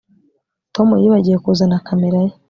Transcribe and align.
Tom 0.75 0.89
yibagiwe 1.03 1.37
kuzana 1.45 1.85
kamera 1.87 2.19
ye 2.25 2.31